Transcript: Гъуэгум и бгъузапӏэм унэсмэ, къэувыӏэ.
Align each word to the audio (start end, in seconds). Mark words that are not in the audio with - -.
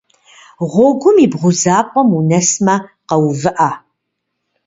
Гъуэгум 0.71 1.17
и 1.25 1.27
бгъузапӏэм 1.31 2.09
унэсмэ, 2.17 2.75
къэувыӏэ. 3.07 3.69